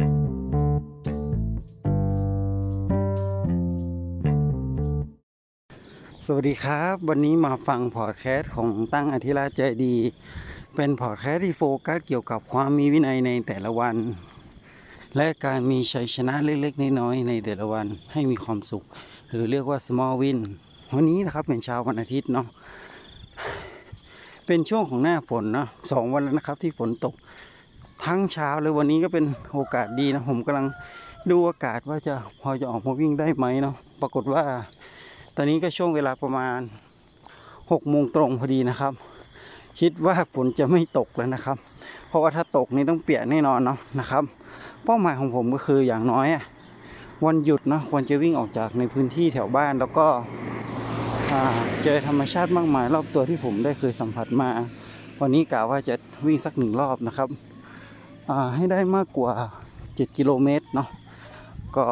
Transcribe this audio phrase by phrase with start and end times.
[6.34, 9.94] วัสดีครับ วันนี้มาฟังพอดแคสต์ของตั้งอธิราชใจดี
[10.74, 13.96] เป็นพอดแคสต์ที่โฟกัสเกี่ยวกับความมีวินัยในแต่ละวัน
[15.16, 18.84] และการมีชัยชนะเล็กๆ น้อยๆในแต่ละวันให้มีความสุข
[19.30, 20.38] หรือเรียกว่า small win
[20.94, 22.46] วันนี้นะครับเป็นเช้าวันอาทิตย์เนาะ
[24.46, 27.14] เป็นช่วงของหน้าฝนเนาะสองวันแล้วนะครับที่ฝนตก
[28.04, 30.66] ทั้งเช้าเลยวันนี้ก็เป็นโอกาสดีนะ ผมกำลัง
[31.30, 34.44] ดูอากาศว่าจะพอจะออกมาวิ่งได้ไหมเนาะปรากฏว่า
[35.36, 36.60] ตอนนี้ก็ช่วงเวลาประมาณ
[37.70, 38.92] หกโมงตรงพอดีนะครับ
[39.80, 41.56] คิดว่าฝนจะไม่ตกแล้วนะครับ
[42.08, 44.22] เพราะว่าถ้าตกนี่ต้องเปียกแน่นอนเนาะนะครับ
[44.84, 46.26] เป้าหมายของผมก็คืออย่างน้อย
[47.24, 50.06] วันหยุดนะควรจะวิ่งออกจากในพื้นที่แถวบ้านแล้วก็
[51.82, 54.50] เจอธรรมชาติมากมายรอบตัวที่ผมได้เคยสัมผัสมา
[55.20, 55.94] วันนี้กะว่าจะ
[56.26, 57.28] วิ่งสักหนึ่งรอบนะครับ
[58.54, 59.32] ให้ได้มากกว่า
[59.74, 60.88] 7 กิโลเมตรเนาะ
[61.76, 61.84] ก็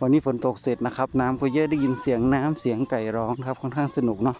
[0.00, 4.36] วันนี้ฝนตกเสร็จนะครับ น้ำก็เยอะได้ยินเสียงน้ำเสียงไก่ร้องครับค่อนข้างสนุกเนาะ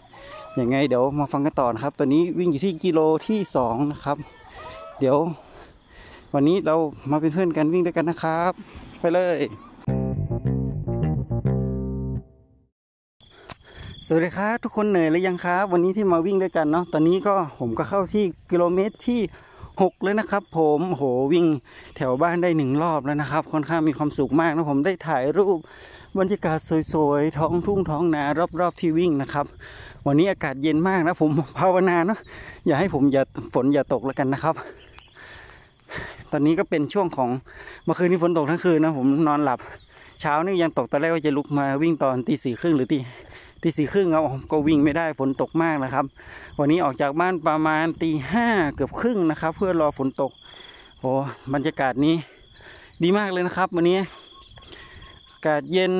[0.59, 4.17] ยังไงเดี๋ยวมาฟังกันต่อนะครับ ตอนนี้วิ่งอยู่ที่กิโลที่สองนะครับ
[4.99, 5.17] เดี๋ยว
[6.33, 6.75] วันนี้เรา
[7.11, 8.51] มาเป็นเพื่อนกันวิ่งด้วยกันนะครับ
[8.99, 9.37] ไปเลย
[14.07, 19.21] สวัสดีครับทุกคนเหนื่อยหรือยังครับ วันนี้ที่มาวิ่งด้วยกันเนาะตอนนี้ก็ผมก็เข้าที่กิโลเมตรที่
[19.81, 21.45] หกเลยนะครับ ผมโหวิ่ง
[21.95, 25.57] แถวบ้านได้หนึ่งรอบแล้วนะครับ ค่อนข้างมีความสุขมากนะผมได้ถ่ายรูป
[26.19, 26.57] บรรยากาศ
[26.93, 28.23] สวยๆ ท้องทุ่งท้องนา
[28.59, 29.45] รอบๆที่วิ่งนะครับ
[30.07, 32.19] วันนี้อากาศเย็นมากนะผมภาวนาเนาะ
[32.65, 34.55] อย่าให้ผมอย่าฝนอย่าตกแล้วกันนะครับ
[36.31, 37.29] ตอนนี้ก็เป็นช่วงของ
[37.85, 39.59] เมื่อคืนนี้ฝนตกทั้งคืนนะผมนอนหลับ
[40.21, 42.99] เช้านี่ยังตกตอนแรกว่าจะลุกมาวิ่งตอนตีสี่ครึ่งหรือตี
[43.63, 46.05] ตีสี่ครึ่งเอาก็วิ่งไม่ได้ฝนตกมากนะครับ
[46.59, 50.31] วันนี้ออกจากบ้านประมาณตีห้าเกือบครึ่งนะครับ เพื่อรอฝนตก
[50.99, 51.11] โอ้
[51.53, 52.15] บรรยากาศนี้
[53.03, 53.99] ดีมากเลยนะครับ วันนี้
[55.31, 55.93] อากาศเย็น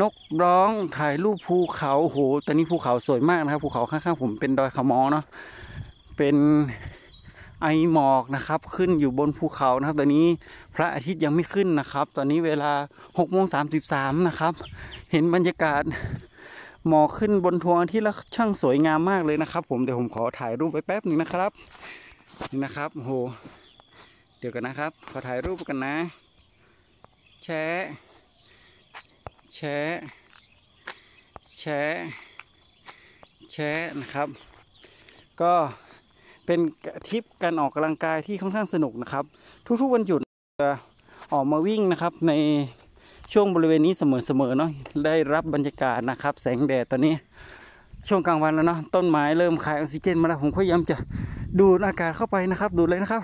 [0.00, 5.24] นกร้องถ่ายรูปภูเขาโอ้โหตอนนี้ภูเขาสวยมากนะครับภูเขาข้างๆผมเป็นดอยขมอเนาะ
[6.16, 6.36] เป็น
[7.66, 10.26] ไอหมอกนะครับ ขึ้นอยู่บนภูเขานะครับ ตอนนี้
[10.74, 12.72] พระอาทิตย์ยังไม่ขึ้นนะครับ ตอนนี้เวลา
[13.06, 13.44] 6โมง
[13.86, 14.52] 33นะครับ
[15.12, 15.82] เห็นบรรยากาศ
[16.88, 21.50] หมอกขึ้นบนทวงอาที่แล้วช่างสวยงามมากเลยนะครับ ผมเดี๋ยวผมขอถ่ายรูปไว้แป๊บหนึ่งนะครับ
[22.50, 23.12] นี่นะครับโอ้โห
[24.38, 25.96] เดี๋ยวกันนะครับ ขอถ่ายรูปกันนะ
[27.44, 27.64] แชะ
[29.54, 29.94] แชะ
[31.58, 31.94] แชะ
[33.52, 34.28] แชะนะครับ
[35.40, 35.54] ก็
[36.46, 36.60] เป็น
[37.08, 39.24] ทริปการออกกำลังกายที่ค่อนข้างสนุกนะครับ
[39.80, 40.20] ทุกๆวันหยุด
[40.62, 40.70] จะ
[41.32, 42.32] ออกมาวิ่งนะครับ ใน
[43.32, 44.70] ช่วงบริเวณนี้เสมอๆเนาะ
[45.04, 47.14] ได้รับบรรยากาศนะครับ แสงแดดตอนนี้
[48.08, 50.96] ช่วงกลางวันแล้วเนาะต้นไม้เริ่มคายออกซิเจนมาแล้วผมพยายามจะ
[51.58, 53.22] ดูดอากาศเข้าไปนะครับ ดูดเลยนะครับ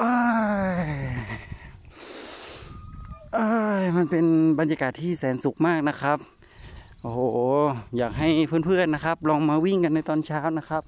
[0.00, 3.48] อ้า
[3.82, 4.24] ยมันเป็น
[4.60, 6.18] บรรยากาศที่แสนสุขมากนะครับ
[7.06, 7.20] โอ้โห
[7.98, 10.82] อยากให้เพื่อนๆนะครับ ลองมาวิ่งกันในตอนเช้านะครับ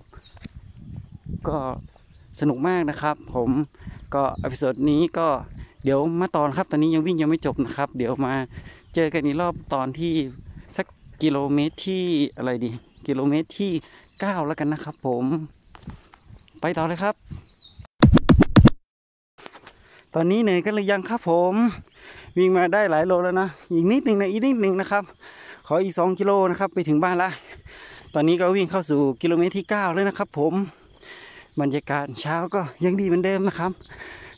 [1.48, 1.56] ก็
[2.40, 3.50] สนุกมากนะครับ ผม
[4.14, 5.28] ก็ episode นี้ก็
[5.84, 8.34] เดี๋ยวมาตอนครับ ตอนนี้ยังวิ่งยังไม่จบนะครับ เดี๋ยวมา
[8.94, 10.12] เจอกันอีกรอบตอนที่
[10.76, 10.86] สัก
[11.22, 12.02] กิโลเมตรที่
[12.36, 12.70] อะไรดี
[13.06, 13.70] กิโลเมตรที่
[14.20, 15.24] เก้าแล้วกันนะครับ ผม
[16.60, 17.14] ไปต่อเลยครับ
[20.14, 21.54] ตอนนี้เหนื่อยกันหรือยังครับผม
[22.36, 25.04] วิ่งมาได้หลายโลแล้วนะ อีกนิดหนึ่งนะอีกนิดหนึ่งนะครับ
[25.68, 27.30] ขออีกสองกิโลนะครับ ไปถึงบ้านละ
[28.14, 30.54] ตอนนี้ก็วิ่งเข้าสู่กิโลเมตรที่เก้าเลยนะครับ ผม
[31.60, 33.72] บรรยากาศเช้าก็ยังดีเหมือนเดิมนะครับ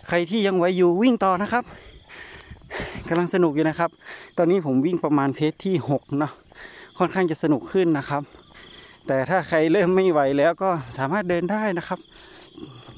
[0.09, 1.65] ใครที่ยังไหวอยู่วิ่งต่อนะครับ
[3.09, 3.91] กำลังสนุกอยู่นะครับ
[4.38, 6.33] ตอนนี้ผมวิ่งประมาณเพจที่หกเนาะ
[6.99, 8.22] ค่อนข้างจะสนุกขึ้นนะครับ
[9.06, 11.99] แต่ถ้าใครเริ่มไม่ไหวแล้วก็สามารถเดินได้นะครับ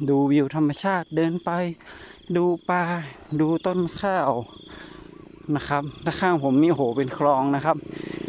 [0.08, 1.50] ดูวิวธรรมชาติเดินไป
[2.36, 2.82] ดูปลา
[3.40, 4.30] ดูต้นข้าว
[5.56, 7.76] นะครับถ้าข้างผมนี่โหเป็นคลองนะครับ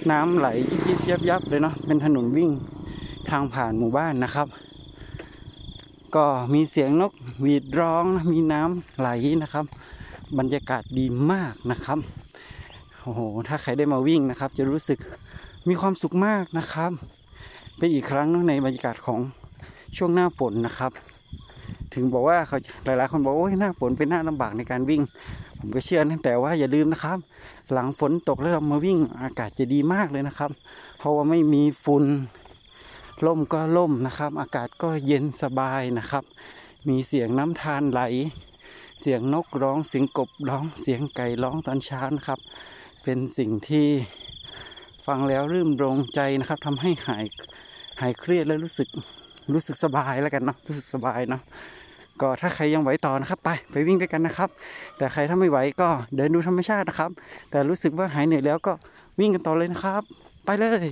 [0.10, 0.48] น้ำไหล
[0.88, 2.50] ยิบยับยับเลยเนาะเป็นถนนวิ่ง
[3.30, 4.48] ทางผ่านหมู่บ้านนะครับ
[6.16, 9.10] ก็มีเสียงนกหวีดร้องมีน้ำไหล
[9.44, 9.66] นะครับ
[10.38, 12.00] บรรยากาศดีมากนะครับ
[13.02, 15.00] โอ้โหถ้าใครได้มาวิ่งนะครับ จะรู้สึก
[15.68, 16.92] มีความสุขมากนะครับ
[17.78, 19.20] เป็นอีกครั้งเนอะในบรรยากาศของ
[19.98, 20.92] ช่วงหน้าฝนนะครับ
[21.94, 25.02] ถึงบอกว่าเขาหลายๆ คนบอกโอ้ยหน้าฝนเป็นหน้าลำบากในการวิ่ง
[25.60, 27.18] ผมก็เชื่อนะแต่ว่าอย่าลืมนะครับ
[27.72, 30.52] หลังฝนตกแล้วเรามาวิ่งอากาศจะดีมากเลยนะครับ
[30.98, 32.06] เพราะว่าไม่มีฝุ่น
[33.26, 36.24] ล่มก็ล่มนะครับ อากาศก็เย็นสบายนะครับ
[36.88, 38.02] มีเสียงน้ำทานไหล
[39.02, 42.40] เสียงนกร้องเสียงกบร้องเสียงไก่ร้องตอนเช้านะครับ
[43.04, 43.88] เป็นสิ่งที่
[45.06, 47.26] ฟังแล้วรื่นรมใจนะครับทำให้หาย
[48.02, 48.88] หายเครียดและรู้สึก
[49.54, 51.42] รู้สึกสบายแล้วกันเนาะรู้สึกสบายเนาะ
[52.22, 54.50] ก็ถ้าใครยังไหวต่อนะครับ ไปไปวิ่งด้วยกันนะครับ
[54.98, 57.12] แต่ใครถ้าไม่ไหวก็เดินดูธรรมชาตินะครับ
[57.52, 58.74] แต่รู้สึกว่าหายเหนื่อยแล้วก็
[59.20, 60.02] วิ่งกันต่อเลยนะครับ
[60.46, 60.90] ไปเลย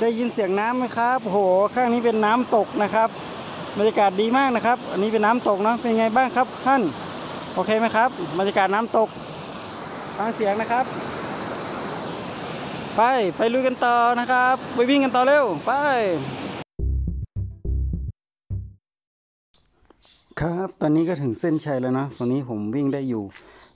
[0.00, 1.38] ได้ยินเสียงน้ำไหมครับโห
[1.74, 3.08] ข้างนี้เป็นน้ำตกนะครับ
[3.78, 6.82] บรรยากาศดีมากนะครับ อันนี้เป็นน้ำตกเนาะเป็นไงบ้างครับท่าน
[7.54, 9.08] โอเคไหมครับ บรรยากาศน้ำตก
[10.16, 10.84] ฟังเสียงนะครับ
[12.96, 13.02] ไป
[13.36, 15.72] ไปลุยกันต่อนะครับ ไปวิ่งกันต่อเร็ว ไป
[20.40, 23.24] ครับ ตอนนี้ก็ถึงเส้นชัยแล้วนะตอนนี้ผมวิ่งได้อยู่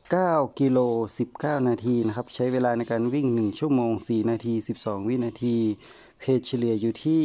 [0.03, 0.79] 9 กิโล
[1.25, 5.57] 19 นาทีนะครับ ใช้เวลาในการวิ่ง 1 ชั่วโมง 4 นาที 12 วินาที
[6.19, 7.23] เพจเฉลี่ยอยู่ที่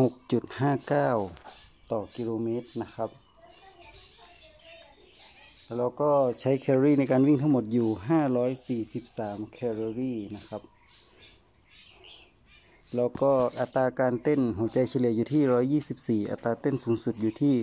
[0.00, 3.10] 6.59 ต่อกิโลเมตรนะครับ
[5.76, 6.10] แล้วก็
[6.40, 7.88] ใช้แคลอรี่ในการวิ่งทั้งหมดอยู่
[9.08, 10.62] 543 แคลอรี่นะครับ
[12.96, 17.54] แล้วก็อัตราการเต้นหัวใจเฉลี่ยอยู่ที่ 124 อัตราเต้นสูงสุดอยู่ที่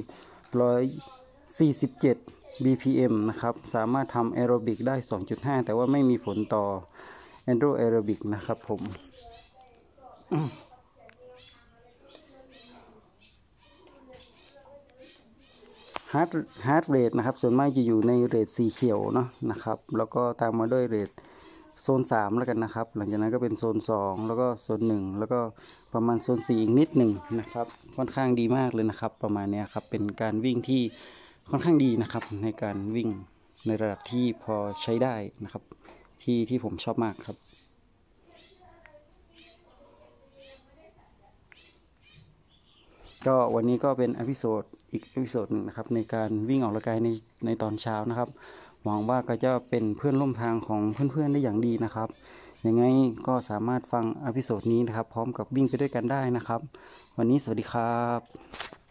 [1.81, 4.95] 147 BPM นะครับ สามารถทำแอโรบิกได้
[5.31, 6.65] 2.5 แต่ว่าไม่มีผลต่อ
[7.43, 8.81] anaerobic นะครับผม
[16.13, 16.29] heart
[16.67, 21.09] heart rate นะครับ ส่วนมากจะอยู่ใน rate สีเขียวเนาะนะครับ แล้วก็ตามมาด้วย rate
[21.87, 25.39] โซน3แล้วกันนะครับ หลังจากนั้นก็เป็นโซน2แล้วก็โซน1แล้วก็
[25.93, 27.67] ประมาณโซน4อีกนิดหนึ่งนะครับ
[27.97, 30.81] ค่อนข้างดีมากเลยนะครับ ประมาณนี้ครับเป็นการวิ่งที่
[31.49, 33.09] ค่อนข้างดีนะครับ ในการวิ่ง
[33.67, 35.63] ในระดับที่พอใช้ได้นะครับ
[36.23, 37.37] ที่ที่ผมชอบมากครับ
[43.27, 47.09] ก็วันนี้ก็เป็น episode อีก episode หนึ่งนะครับในการวิ่งออกกำลังกายใน
[47.45, 48.29] ในตอนเช้านะครับ
[48.87, 52.07] หวังว่าก็จะเป็นเพื่อนร่วมทางของเพื่อนๆได้อย่างดีนะครับ
[52.65, 52.83] ยังไง
[53.27, 56.61] ก็สามารถฟัง episode นี้นะครับ พร้อมกับวิ่งไปด้วยกันได้นะครับ
[57.17, 58.84] วันนี้สวัสดีครับ